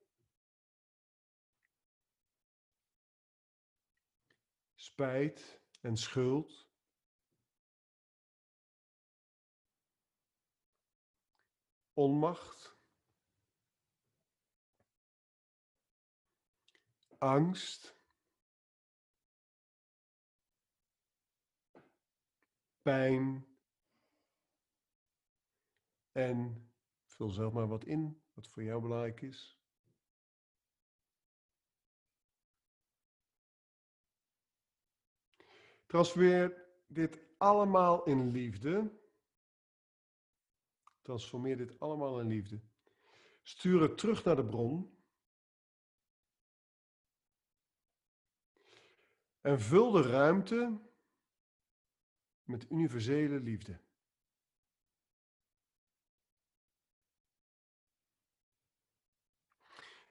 Spijt 4.76 5.62
en 5.82 5.98
schuld. 5.98 6.67
Onmacht. 11.98 12.78
Angst. 17.18 17.96
Pijn. 22.82 23.48
En 26.12 26.70
Vul 27.06 27.30
zelf 27.30 27.54
maar 27.54 27.68
wat 27.68 27.84
in, 27.84 28.22
wat 28.34 28.48
voor 28.48 28.64
jou 28.64 28.82
belangrijk 28.82 29.22
is. 29.22 29.60
Transformeer 35.86 36.66
dit 36.88 37.20
allemaal 37.38 38.04
in 38.04 38.32
liefde. 38.32 39.06
Transformeer 41.08 41.58
dit 41.58 41.80
allemaal 41.80 42.20
in 42.20 42.28
liefde. 42.28 42.62
Stuur 43.44 43.82
het 43.82 43.98
terug 43.98 44.24
naar 44.24 44.36
de 44.36 44.46
bron. 44.46 44.98
En 49.42 49.60
vul 49.60 49.92
de 49.92 50.02
ruimte 50.02 50.82
met 52.44 52.70
universele 52.70 53.40
liefde. 53.40 53.82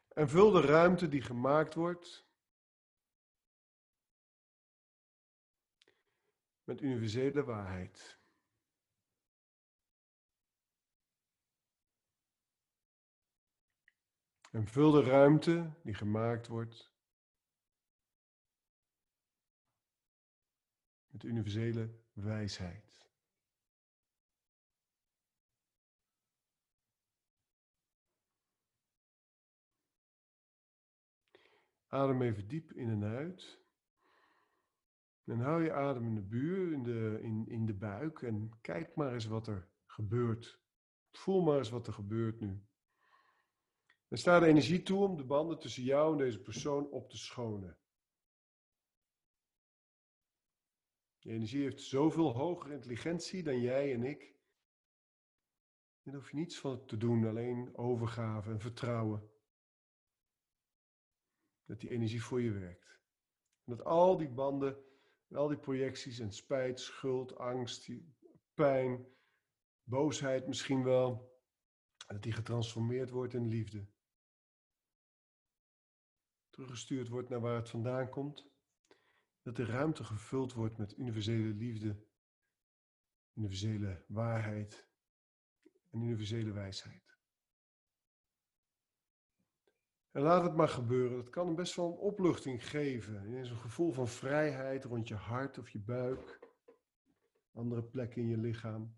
En 0.08 0.28
vul 0.28 0.50
de 0.50 0.60
ruimte 0.60 1.08
die 1.08 1.22
gemaakt 1.22 1.74
wordt 1.74 2.28
met 6.64 6.80
universele 6.80 7.44
waarheid. 7.44 8.24
En 14.56 14.66
vul 14.66 14.90
de 14.90 15.02
ruimte 15.02 15.70
die 15.82 15.94
gemaakt 15.94 16.46
wordt 16.46 16.92
met 21.06 21.22
universele 21.22 22.00
wijsheid. 22.12 23.10
Adem 31.86 32.22
even 32.22 32.48
diep 32.48 32.72
in 32.72 32.88
en 32.88 33.04
uit. 33.04 33.60
En 35.24 35.38
hou 35.38 35.62
je 35.62 35.72
adem 35.72 36.06
in 36.06 36.14
de 36.14 36.22
buur, 36.22 36.72
in 36.72 36.82
de, 36.82 37.18
in, 37.22 37.46
in 37.48 37.66
de 37.66 37.74
buik 37.74 38.22
en 38.22 38.58
kijk 38.60 38.94
maar 38.94 39.12
eens 39.12 39.26
wat 39.26 39.46
er 39.46 39.68
gebeurt. 39.86 40.60
Voel 41.10 41.42
maar 41.42 41.58
eens 41.58 41.70
wat 41.70 41.86
er 41.86 41.92
gebeurt 41.92 42.40
nu. 42.40 42.66
Er 44.08 44.18
staat 44.18 44.42
energie 44.42 44.82
toe 44.82 45.04
om 45.04 45.16
de 45.16 45.24
banden 45.24 45.58
tussen 45.58 45.82
jou 45.82 46.12
en 46.12 46.18
deze 46.18 46.40
persoon 46.40 46.90
op 46.90 47.10
te 47.10 47.16
schonen. 47.16 47.78
De 51.18 51.30
energie 51.30 51.62
heeft 51.62 51.82
zoveel 51.82 52.32
hogere 52.32 52.74
intelligentie 52.74 53.42
dan 53.42 53.60
jij 53.60 53.92
en 53.92 54.02
ik. 54.02 54.34
Daar 56.02 56.14
hoef 56.14 56.30
je 56.30 56.36
niets 56.36 56.58
van 56.58 56.86
te 56.86 56.96
doen, 56.96 57.26
alleen 57.26 57.76
overgave 57.76 58.50
en 58.50 58.60
vertrouwen. 58.60 59.30
Dat 61.64 61.80
die 61.80 61.90
energie 61.90 62.22
voor 62.22 62.40
je 62.40 62.52
werkt. 62.52 63.00
En 63.64 63.76
dat 63.76 63.84
al 63.84 64.16
die 64.16 64.28
banden, 64.28 64.84
al 65.30 65.48
die 65.48 65.58
projecties 65.58 66.18
en 66.18 66.32
spijt, 66.32 66.80
schuld, 66.80 67.36
angst, 67.36 67.90
pijn, 68.54 69.06
boosheid 69.82 70.46
misschien 70.46 70.84
wel, 70.84 71.34
dat 72.06 72.22
die 72.22 72.32
getransformeerd 72.32 73.10
wordt 73.10 73.34
in 73.34 73.48
liefde. 73.48 73.86
Teruggestuurd 76.56 77.08
wordt 77.08 77.28
naar 77.28 77.40
waar 77.40 77.56
het 77.56 77.68
vandaan 77.68 78.08
komt. 78.08 78.50
Dat 79.42 79.56
de 79.56 79.64
ruimte 79.64 80.04
gevuld 80.04 80.52
wordt 80.52 80.78
met 80.78 80.98
universele 80.98 81.54
liefde, 81.54 82.06
universele 83.34 84.04
waarheid 84.08 84.88
en 85.90 86.02
universele 86.02 86.52
wijsheid. 86.52 87.18
En 90.10 90.22
laat 90.22 90.42
het 90.42 90.56
maar 90.56 90.68
gebeuren. 90.68 91.16
Dat 91.16 91.30
kan 91.30 91.54
best 91.54 91.74
wel 91.74 91.86
een 91.86 91.98
opluchting 91.98 92.68
geven. 92.68 93.32
Een 93.32 93.46
gevoel 93.46 93.92
van 93.92 94.08
vrijheid 94.08 94.84
rond 94.84 95.08
je 95.08 95.14
hart 95.14 95.58
of 95.58 95.70
je 95.70 95.78
buik. 95.78 96.38
Andere 97.52 97.82
plekken 97.82 98.22
in 98.22 98.28
je 98.28 98.38
lichaam. 98.38 98.96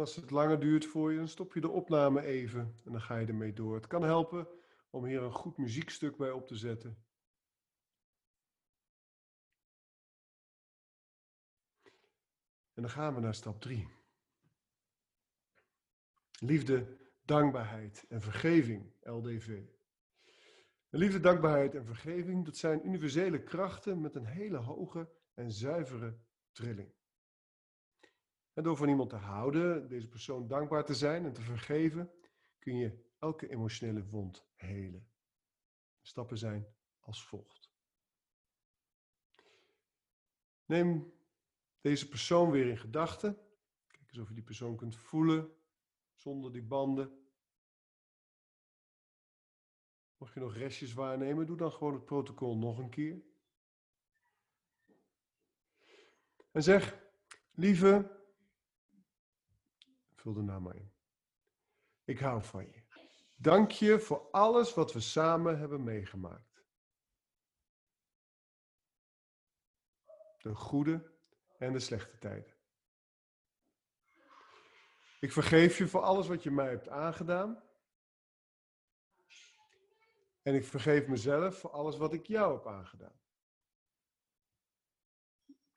Als 0.00 0.16
het 0.16 0.30
langer 0.30 0.60
duurt 0.60 0.86
voor 0.86 1.10
je, 1.10 1.18
dan 1.18 1.28
stop 1.28 1.54
je 1.54 1.60
de 1.60 1.68
opname 1.68 2.22
even 2.22 2.74
en 2.84 2.92
dan 2.92 3.00
ga 3.00 3.16
je 3.16 3.26
ermee 3.26 3.52
door. 3.52 3.74
Het 3.74 3.86
kan 3.86 4.02
helpen 4.02 4.48
om 4.90 5.04
hier 5.04 5.22
een 5.22 5.32
goed 5.32 5.56
muziekstuk 5.56 6.16
bij 6.16 6.30
op 6.30 6.46
te 6.46 6.56
zetten. 6.56 7.04
En 12.74 12.82
dan 12.82 12.90
gaan 12.90 13.14
we 13.14 13.20
naar 13.20 13.34
stap 13.34 13.60
3. 13.60 13.88
Liefde, 16.38 16.96
dankbaarheid 17.24 18.04
en 18.08 18.20
vergeving, 18.20 18.92
LDV. 19.02 19.62
liefde, 20.88 21.20
dankbaarheid 21.20 21.74
en 21.74 21.84
vergeving, 21.84 22.44
dat 22.44 22.56
zijn 22.56 22.86
universele 22.86 23.42
krachten 23.42 24.00
met 24.00 24.14
een 24.14 24.26
hele 24.26 24.58
hoge 24.58 25.10
en 25.34 25.52
zuivere 25.52 26.18
trilling. 26.52 26.99
En 28.60 28.66
door 28.66 28.76
van 28.76 28.88
iemand 28.88 29.10
te 29.10 29.16
houden, 29.16 29.88
deze 29.88 30.08
persoon 30.08 30.46
dankbaar 30.46 30.84
te 30.84 30.94
zijn 30.94 31.24
en 31.24 31.32
te 31.32 31.40
vergeven, 31.40 32.10
kun 32.58 32.76
je 32.76 33.04
elke 33.18 33.48
emotionele 33.48 34.06
wond 34.06 34.46
helen. 34.54 35.08
Stappen 36.00 36.38
zijn 36.38 36.66
als 36.98 37.24
volgt. 37.24 37.70
Neem 40.64 41.12
deze 41.80 42.08
persoon 42.08 42.50
weer 42.50 42.66
in 42.66 42.78
gedachten. 42.78 43.38
Kijk 43.86 44.08
eens 44.08 44.18
of 44.18 44.28
je 44.28 44.34
die 44.34 44.42
persoon 44.42 44.76
kunt 44.76 44.96
voelen 44.96 45.56
zonder 46.14 46.52
die 46.52 46.62
banden. 46.62 47.26
Mocht 50.16 50.34
je 50.34 50.40
nog 50.40 50.54
restjes 50.54 50.92
waarnemen, 50.92 51.46
doe 51.46 51.56
dan 51.56 51.72
gewoon 51.72 51.94
het 51.94 52.04
protocol 52.04 52.56
nog 52.56 52.78
een 52.78 52.90
keer. 52.90 53.22
En 56.50 56.62
zeg, 56.62 57.02
lieve, 57.50 58.18
vul 60.20 60.32
de 60.32 60.42
naam 60.42 60.62
maar 60.62 60.76
in. 60.76 60.92
Ik 62.04 62.18
hou 62.18 62.42
van 62.42 62.64
je. 62.64 62.82
Dank 63.36 63.70
je 63.70 64.00
voor 64.00 64.30
alles 64.30 64.74
wat 64.74 64.92
we 64.92 65.00
samen 65.00 65.58
hebben 65.58 65.84
meegemaakt. 65.84 66.64
De 70.38 70.54
goede 70.54 71.12
en 71.58 71.72
de 71.72 71.80
slechte 71.80 72.18
tijden. 72.18 72.58
Ik 75.20 75.32
vergeef 75.32 75.78
je 75.78 75.88
voor 75.88 76.00
alles 76.00 76.26
wat 76.26 76.42
je 76.42 76.50
mij 76.50 76.68
hebt 76.68 76.88
aangedaan. 76.88 77.62
En 80.42 80.54
ik 80.54 80.64
vergeef 80.64 81.06
mezelf 81.06 81.58
voor 81.58 81.70
alles 81.70 81.96
wat 81.96 82.12
ik 82.12 82.26
jou 82.26 82.54
heb 82.54 82.66
aangedaan. 82.66 83.20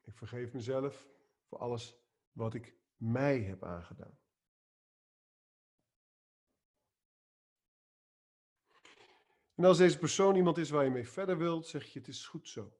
Ik 0.01 0.17
vergeef 0.17 0.53
mezelf 0.53 1.07
voor 1.43 1.57
alles 1.57 1.97
wat 2.31 2.53
ik 2.53 2.75
mij 2.95 3.39
heb 3.39 3.63
aangedaan. 3.63 4.22
En 9.55 9.63
als 9.63 9.77
deze 9.77 9.97
persoon 9.97 10.35
iemand 10.35 10.57
is 10.57 10.69
waar 10.69 10.83
je 10.83 10.89
mee 10.89 11.07
verder 11.07 11.37
wilt, 11.37 11.67
zeg 11.67 11.85
je 11.85 11.99
het 11.99 12.07
is 12.07 12.27
goed 12.27 12.49
zo. 12.49 12.77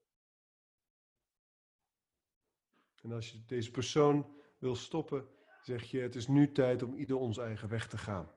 En 3.02 3.12
als 3.12 3.32
je 3.32 3.46
deze 3.46 3.72
persoon 3.72 4.36
wil 4.58 4.76
stoppen, 4.76 5.28
zeg 5.62 5.84
je 5.84 6.00
het 6.00 6.16
is 6.16 6.28
nu 6.28 6.52
tijd 6.52 6.84
om 6.84 6.96
ieder 6.96 7.18
ons 7.18 7.38
eigen 7.38 7.70
weg 7.70 7.88
te 7.88 7.98
gaan. 7.98 8.32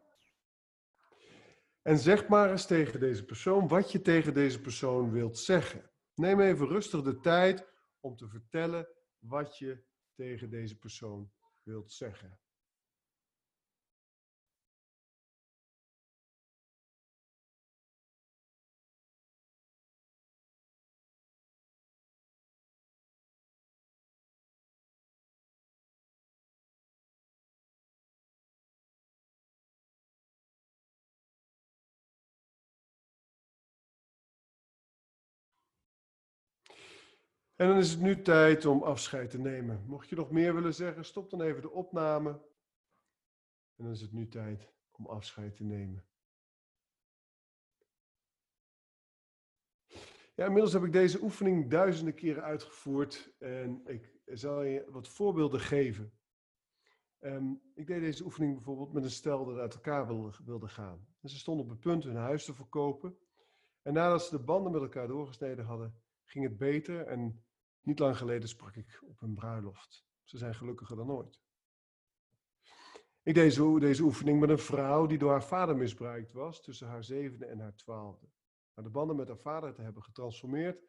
En 1.82 1.98
zeg 1.98 2.28
maar 2.28 2.50
eens 2.50 2.66
tegen 2.66 3.00
deze 3.00 3.24
persoon 3.24 3.68
wat 3.68 3.92
je 3.92 4.02
tegen 4.02 4.34
deze 4.34 4.60
persoon 4.60 5.10
wilt 5.10 5.38
zeggen. 5.38 5.90
Neem 6.14 6.40
even 6.40 6.66
rustig 6.66 7.02
de 7.02 7.20
tijd 7.20 7.66
om 8.00 8.16
te 8.16 8.28
vertellen 8.28 8.88
wat 9.18 9.58
je 9.58 9.84
tegen 10.14 10.50
deze 10.50 10.78
persoon 10.78 11.32
wilt 11.62 11.92
zeggen. 11.92 12.40
En 37.56 37.68
dan 37.68 37.76
is 37.76 37.90
het 37.90 38.00
nu 38.00 38.22
tijd 38.22 38.64
om 38.64 38.82
afscheid 38.82 39.30
te 39.30 39.38
nemen. 39.38 39.84
Mocht 39.86 40.08
je 40.08 40.16
nog 40.16 40.30
meer 40.30 40.54
willen 40.54 40.74
zeggen, 40.74 41.04
stop 41.04 41.30
dan 41.30 41.42
even 41.42 41.62
de 41.62 41.70
opname. 41.70 42.30
En 43.76 43.84
dan 43.84 43.92
is 43.92 44.00
het 44.00 44.12
nu 44.12 44.28
tijd 44.28 44.72
om 44.90 45.06
afscheid 45.06 45.56
te 45.56 45.64
nemen. 45.64 46.04
Ja, 50.34 50.44
inmiddels 50.44 50.72
heb 50.72 50.84
ik 50.84 50.92
deze 50.92 51.22
oefening 51.22 51.70
duizenden 51.70 52.14
keren 52.14 52.42
uitgevoerd 52.42 53.34
en 53.38 53.82
ik 53.86 54.20
zal 54.24 54.62
je 54.62 54.90
wat 54.90 55.08
voorbeelden 55.08 55.60
geven. 55.60 56.12
Ehm, 57.18 57.52
ik 57.74 57.86
deed 57.86 58.00
deze 58.00 58.24
oefening 58.24 58.54
bijvoorbeeld 58.54 58.92
met 58.92 59.04
een 59.04 59.10
stel 59.10 59.44
dat 59.44 59.58
uit 59.58 59.74
elkaar 59.74 60.06
wilde, 60.06 60.32
wilde 60.44 60.68
gaan. 60.68 61.06
En 61.20 61.28
ze 61.28 61.38
stonden 61.38 61.64
op 61.64 61.70
het 61.70 61.80
punt 61.80 62.04
hun 62.04 62.16
huis 62.16 62.44
te 62.44 62.54
verkopen. 62.54 63.18
En 63.82 63.92
nadat 63.92 64.24
ze 64.24 64.36
de 64.36 64.44
banden 64.44 64.72
met 64.72 64.82
elkaar 64.82 65.08
doorgesneden 65.08 65.64
hadden, 65.64 66.02
ging 66.24 66.44
het 66.44 66.56
beter 66.56 67.06
en 67.06 67.45
niet 67.86 67.98
lang 67.98 68.16
geleden 68.16 68.48
sprak 68.48 68.76
ik 68.76 69.02
op 69.04 69.22
een 69.22 69.34
bruiloft. 69.34 70.04
Ze 70.22 70.38
zijn 70.38 70.54
gelukkiger 70.54 70.96
dan 70.96 71.10
ooit. 71.10 71.40
Ik 73.22 73.34
deed 73.34 73.56
deze 73.80 74.02
oefening 74.02 74.40
met 74.40 74.50
een 74.50 74.58
vrouw 74.58 75.06
die 75.06 75.18
door 75.18 75.30
haar 75.30 75.44
vader 75.44 75.76
misbruikt 75.76 76.32
was 76.32 76.62
tussen 76.62 76.88
haar 76.88 77.04
zevende 77.04 77.46
en 77.46 77.58
haar 77.58 77.74
twaalfde. 77.74 78.26
Na 78.74 78.82
de 78.82 78.90
banden 78.90 79.16
met 79.16 79.28
haar 79.28 79.38
vader 79.38 79.74
te 79.74 79.82
hebben 79.82 80.02
getransformeerd, 80.02 80.86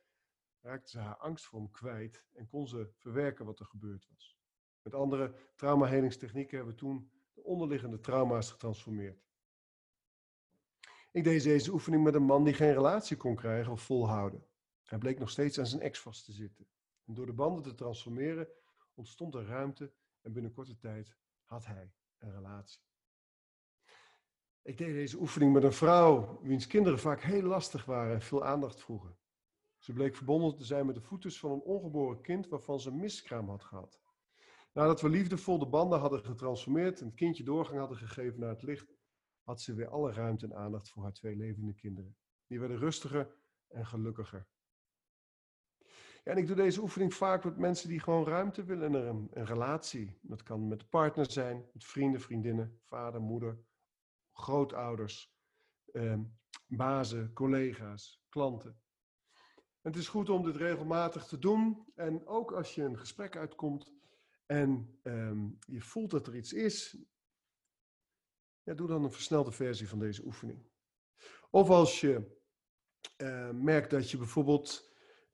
raakte 0.62 0.90
ze 0.90 1.00
haar 1.00 1.18
angst 1.18 1.46
voor 1.46 1.60
hem 1.60 1.72
kwijt 1.72 2.26
en 2.34 2.48
kon 2.48 2.68
ze 2.68 2.92
verwerken 2.98 3.46
wat 3.46 3.60
er 3.60 3.66
gebeurd 3.66 4.08
was. 4.10 4.38
Met 4.82 4.94
andere 4.94 5.36
traumahelingstechnieken 5.56 6.58
hebben 6.58 6.74
we 6.74 6.80
toen 6.80 7.12
de 7.34 7.44
onderliggende 7.44 8.00
trauma's 8.00 8.52
getransformeerd. 8.52 9.26
Ik 11.12 11.24
deed 11.24 11.44
deze 11.44 11.72
oefening 11.72 12.04
met 12.04 12.16
een 12.16 12.24
man 12.24 12.44
die 12.44 12.54
geen 12.54 12.74
relatie 12.74 13.18
kon 13.18 13.36
krijgen 13.36 13.72
of 13.72 13.82
volhouden. 13.82 14.48
Hij 14.84 14.98
bleek 14.98 15.20
nog 15.20 15.30
steeds 15.30 15.60
aan 15.60 15.68
zijn 15.68 15.82
ex 15.82 16.00
vast 16.00 16.26
te 16.26 16.32
zitten. 16.32 16.68
En 17.08 17.14
door 17.14 17.26
de 17.26 17.34
banden 17.34 17.64
te 17.64 17.76
transformeren 17.76 18.48
ontstond 18.94 19.36
er 19.36 19.46
ruimte 19.46 19.94
en 20.22 20.34
binnen 20.34 20.54
korte 20.54 20.78
tijd 20.78 21.16
had 21.46 21.66
hij 21.66 21.94
een 22.18 22.32
relatie. 22.32 22.82
Ik 24.62 24.78
deed 24.78 24.94
deze 24.94 25.20
oefening 25.20 25.54
met 25.54 25.64
een 25.64 25.74
vrouw 25.74 26.40
wiens 26.42 26.68
kinderen 26.68 27.00
vaak 27.00 27.22
heel 27.22 27.42
lastig 27.42 27.86
waren 27.86 28.14
en 28.14 28.22
veel 28.22 28.46
aandacht 28.46 28.82
vroegen. 28.82 29.18
Ze 29.78 29.94
bleek 29.94 30.16
verbonden 30.16 30.56
te 30.56 30.66
zijn 30.66 30.86
met 30.86 30.96
de 30.96 31.02
voetes 31.02 31.40
van 31.40 31.52
een 31.52 31.62
ongeboren 31.62 32.22
kind 32.22 32.48
waarvan 32.48 32.80
ze 32.80 32.92
miskraam 32.92 33.50
had 33.50 33.64
gehad. 33.64 34.02
Nadat 34.74 35.02
we 35.02 35.10
liefdevol 35.10 35.60
de 35.60 35.68
banden 35.68 36.00
hadden 36.00 36.24
getransformeerd 36.24 37.00
en 37.00 37.06
het 37.06 37.16
kindje 37.16 37.44
doorgang 37.44 37.80
hadden 37.80 37.98
gegeven 37.98 38.40
naar 38.40 38.50
het 38.50 38.64
licht, 38.64 38.94
had 39.44 39.62
ze 39.62 39.74
weer 39.74 39.90
alle 39.90 40.12
ruimte 40.12 40.46
en 40.46 40.56
aandacht 40.56 40.90
voor 40.90 41.04
haar 41.04 41.14
twee 41.14 41.36
levende 41.36 41.74
kinderen. 41.74 42.18
Die 42.48 42.60
werden 42.60 42.78
rustiger 42.78 43.36
en 43.68 43.86
gelukkiger 43.86 44.48
en 46.28 46.38
ik 46.38 46.48
doe 46.48 46.56
deze 46.56 46.82
oefening 46.82 47.14
vaak 47.14 47.44
met 47.44 47.58
mensen 47.58 47.90
die 47.90 48.00
gewoon 48.00 48.26
ruimte 48.26 48.64
willen 48.64 48.96
in 48.96 49.08
een, 49.08 49.28
een 49.32 49.46
relatie. 49.46 50.20
Dat 50.22 50.44
kan 50.44 50.68
met 50.68 50.90
partner 50.90 51.32
zijn, 51.32 51.66
met 51.74 51.86
vrienden, 51.86 52.22
vriendinnen, 52.22 52.80
vader, 52.84 53.22
moeder, 53.22 53.60
grootouders, 54.34 55.36
eh, 55.94 56.20
bazen, 56.68 57.34
collega's, 57.34 58.24
klanten. 58.30 58.82
En 59.82 59.92
het 59.92 59.96
is 59.96 60.08
goed 60.08 60.30
om 60.30 60.44
dit 60.44 60.56
regelmatig 60.56 61.26
te 61.26 61.40
doen. 61.40 61.92
En 61.96 62.28
ook 62.28 62.52
als 62.52 62.76
je 62.76 62.84
een 62.84 62.98
gesprek 62.98 63.36
uitkomt 63.36 63.94
en 64.46 65.00
ehm, 65.04 65.48
je 65.68 65.82
voelt 65.82 66.12
dat 66.12 66.28
er 66.28 66.36
iets 66.36 66.54
is, 66.54 66.98
doe 68.64 68.88
dan 68.88 69.04
een 69.04 69.12
versnelde 69.12 69.52
versie 69.52 69.90
van 69.90 70.00
deze 70.00 70.26
oefening. 70.26 70.66
Of 71.50 71.70
als 71.70 72.02
je 72.02 72.36
uh, 73.18 73.50
merkt 73.50 73.90
dat 73.90 74.12
je 74.12 74.18
bijvoorbeeld 74.18 74.87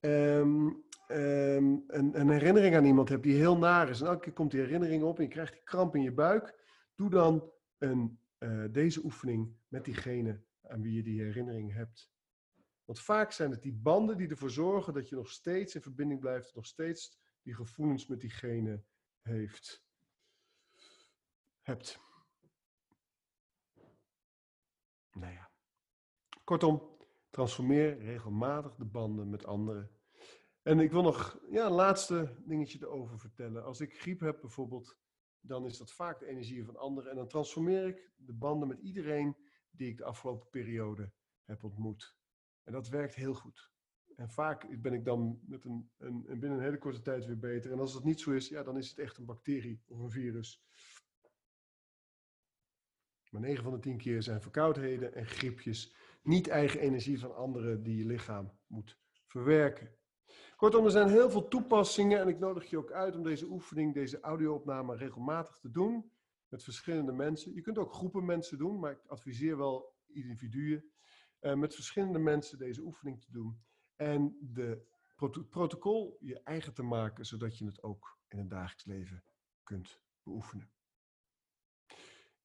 um, 0.05 0.83
een, 1.07 1.83
een, 2.19 2.29
herinnering 2.29 2.75
aan 2.75 2.85
iemand 2.85 3.09
hebt 3.09 3.23
die 3.23 3.35
heel 3.35 3.57
naar 3.57 3.89
is. 3.89 4.01
En 4.01 4.07
elke 4.07 4.19
keer 4.19 4.33
komt 4.33 4.51
die 4.51 4.59
herinnering 4.59 5.03
op 5.03 5.17
en 5.17 5.23
je 5.23 5.29
krijgt 5.29 5.53
die 5.53 5.63
kramp 5.63 5.95
in 5.95 6.01
je 6.01 6.11
buik. 6.11 6.59
Doe 6.95 7.09
dan 7.09 7.51
een, 7.77 8.19
uh, 8.39 8.65
deze 8.71 9.03
oefening 9.03 9.55
met 9.67 9.85
diegene 9.85 10.41
aan 10.61 10.81
wie 10.81 10.93
je 10.93 11.03
die 11.03 11.21
herinnering 11.21 11.73
hebt. 11.73 12.11
Want 12.85 12.99
vaak 12.99 13.31
zijn 13.31 13.51
het 13.51 13.61
die 13.61 13.73
banden 13.73 14.17
die 14.17 14.29
ervoor 14.29 14.49
zorgen 14.49 14.93
dat 14.93 15.09
je 15.09 15.15
nog 15.15 15.29
steeds 15.29 15.75
in 15.75 15.81
verbinding 15.81 16.19
blijft, 16.19 16.55
nog 16.55 16.65
steeds 16.65 17.19
die 17.41 17.55
gevoelens 17.55 18.07
met 18.07 18.19
diegene 18.21 18.83
heeft. 19.21 19.85
Hebt. 21.61 21.99
Nou 25.11 25.33
ja. 25.33 25.51
Kortom, 26.43 26.92
transformeer 27.33 27.97
regelmatig 27.97 28.75
de 28.75 28.85
banden 28.85 29.29
met 29.29 29.45
anderen 29.45 29.91
en 30.63 30.79
ik 30.79 30.91
wil 30.91 31.01
nog 31.01 31.39
ja, 31.49 31.65
een 31.65 31.71
laatste 31.71 32.35
dingetje 32.45 32.79
erover 32.81 33.19
vertellen. 33.19 33.63
Als 33.63 33.81
ik 33.81 33.99
griep 33.99 34.19
heb 34.19 34.41
bijvoorbeeld, 34.41 34.97
dan 35.39 35.65
is 35.65 35.77
dat 35.77 35.91
vaak 35.91 36.19
de 36.19 36.25
energie 36.25 36.65
van 36.65 36.77
anderen. 36.77 37.09
En 37.09 37.15
dan 37.15 37.27
transformeer 37.27 37.87
ik 37.87 38.11
de 38.15 38.33
banden 38.33 38.67
met 38.67 38.79
iedereen 38.79 39.37
die 39.71 39.89
ik 39.89 39.97
de 39.97 40.03
afgelopen 40.03 40.49
periode 40.49 41.11
heb 41.43 41.63
ontmoet. 41.63 42.15
En 42.63 42.73
dat 42.73 42.87
werkt 42.87 43.15
heel 43.15 43.33
goed. 43.33 43.71
En 44.15 44.29
vaak 44.29 44.81
ben 44.81 44.93
ik 44.93 45.05
dan 45.05 45.39
met 45.45 45.65
een, 45.65 45.91
een, 45.97 46.21
binnen 46.21 46.51
een 46.51 46.63
hele 46.63 46.77
korte 46.77 47.01
tijd 47.01 47.25
weer 47.25 47.39
beter. 47.39 47.71
En 47.71 47.79
als 47.79 47.93
dat 47.93 48.03
niet 48.03 48.19
zo 48.19 48.31
is, 48.31 48.47
ja, 48.47 48.63
dan 48.63 48.77
is 48.77 48.89
het 48.89 48.99
echt 48.99 49.17
een 49.17 49.25
bacterie 49.25 49.83
of 49.87 49.99
een 49.99 50.11
virus. 50.11 50.63
Maar 53.29 53.41
9 53.41 53.63
van 53.63 53.73
de 53.73 53.79
10 53.79 53.97
keer 53.97 54.23
zijn 54.23 54.41
verkoudheden 54.41 55.13
en 55.13 55.25
griepjes 55.25 55.95
niet 56.23 56.47
eigen 56.47 56.79
energie 56.79 57.19
van 57.19 57.35
anderen 57.35 57.83
die 57.83 57.97
je 57.97 58.05
lichaam 58.05 58.51
moet 58.67 58.97
verwerken. 59.25 59.95
Kortom, 60.55 60.85
er 60.85 60.91
zijn 60.91 61.09
heel 61.09 61.29
veel 61.29 61.47
toepassingen 61.47 62.19
en 62.19 62.27
ik 62.27 62.39
nodig 62.39 62.69
je 62.69 62.77
ook 62.77 62.91
uit 62.91 63.15
om 63.15 63.23
deze 63.23 63.45
oefening, 63.45 63.93
deze 63.93 64.19
audio-opname 64.19 64.95
regelmatig 64.95 65.57
te 65.57 65.71
doen 65.71 66.11
met 66.47 66.63
verschillende 66.63 67.11
mensen. 67.11 67.53
Je 67.53 67.61
kunt 67.61 67.77
ook 67.77 67.93
groepen 67.93 68.25
mensen 68.25 68.57
doen, 68.57 68.79
maar 68.79 68.91
ik 68.91 69.05
adviseer 69.07 69.57
wel 69.57 69.95
individuen 70.07 70.91
uh, 71.41 71.53
met 71.53 71.75
verschillende 71.75 72.19
mensen 72.19 72.57
deze 72.57 72.81
oefening 72.81 73.21
te 73.21 73.31
doen. 73.31 73.61
En 73.95 74.37
de 74.41 74.85
protocol 75.49 76.17
je 76.19 76.39
eigen 76.43 76.73
te 76.73 76.83
maken, 76.83 77.25
zodat 77.25 77.57
je 77.57 77.65
het 77.65 77.83
ook 77.83 78.17
in 78.27 78.37
het 78.37 78.49
dagelijks 78.49 78.85
leven 78.85 79.23
kunt 79.63 80.01
beoefenen. 80.23 80.71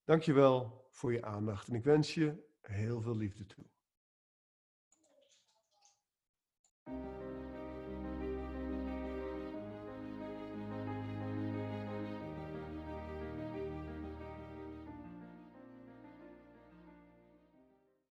Dankjewel 0.05 0.87
voor 0.91 1.13
je 1.13 1.25
aandacht 1.25 1.69
en 1.69 1.75
ik 1.75 1.85
wens 1.85 2.15
je 2.15 2.48
heel 2.69 3.01
veel 3.01 3.17
liefde 3.17 3.47
toe. 3.47 3.65